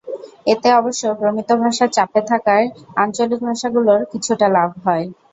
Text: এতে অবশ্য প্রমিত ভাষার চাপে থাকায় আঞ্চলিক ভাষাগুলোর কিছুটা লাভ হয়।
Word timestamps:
এতে 0.47 0.69
অবশ্য 0.73 1.03
প্রমিত 1.19 1.49
ভাষার 1.61 1.89
চাপে 1.91 2.21
থাকায় 2.29 2.65
আঞ্চলিক 2.97 3.39
ভাষাগুলোর 3.47 3.99
কিছুটা 4.11 4.47
লাভ 4.55 4.69
হয়। 4.85 5.05